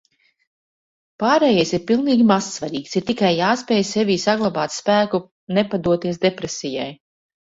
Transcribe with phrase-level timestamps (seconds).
[1.23, 5.19] Pārējais ir pilnīgi mazsvarīgs, ir tikai jāspēj sevī saglabāt spēku
[5.59, 6.89] nepadoties depresijai.